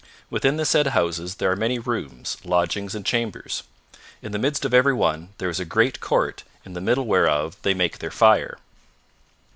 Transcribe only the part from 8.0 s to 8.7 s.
fire.